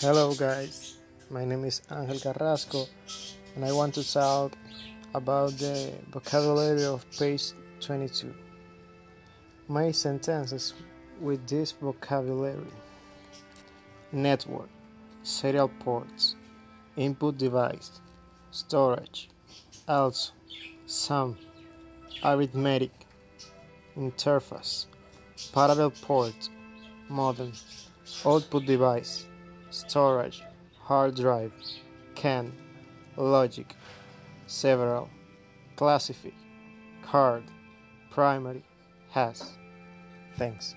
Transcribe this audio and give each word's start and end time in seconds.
Hello 0.00 0.32
guys, 0.32 0.94
my 1.28 1.44
name 1.44 1.64
is 1.64 1.82
Angel 1.90 2.20
Carrasco 2.20 2.86
and 3.56 3.64
I 3.64 3.72
want 3.72 3.94
to 3.94 4.08
talk 4.08 4.52
about 5.12 5.58
the 5.58 5.92
vocabulary 6.12 6.84
of 6.84 7.04
page 7.18 7.50
22. 7.80 8.32
My 9.66 9.90
sentences 9.90 10.74
with 11.20 11.44
this 11.48 11.72
vocabulary 11.72 12.70
network, 14.12 14.68
serial 15.24 15.66
ports, 15.80 16.36
input 16.96 17.36
device, 17.36 18.00
storage, 18.52 19.28
also, 19.88 20.32
some, 20.86 21.36
arithmetic, 22.22 22.92
interface, 23.96 24.86
parallel 25.52 25.90
port, 25.90 26.50
modem, 27.08 27.52
output 28.24 28.64
device 28.64 29.26
storage, 29.70 30.42
hard 30.80 31.14
drive, 31.14 31.52
can, 32.14 32.52
logic, 33.16 33.74
several, 34.46 35.08
classify, 35.76 36.30
card, 37.02 37.44
primary, 38.10 38.64
has. 39.10 39.52
Thanks. 40.36 40.74